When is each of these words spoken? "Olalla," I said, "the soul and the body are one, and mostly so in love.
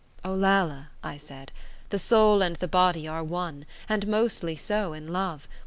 "Olalla," 0.25 0.87
I 1.03 1.17
said, 1.17 1.51
"the 1.91 1.99
soul 1.99 2.41
and 2.41 2.55
the 2.55 2.67
body 2.67 3.07
are 3.07 3.23
one, 3.23 3.67
and 3.87 4.07
mostly 4.07 4.55
so 4.55 4.93
in 4.93 5.07
love. 5.07 5.47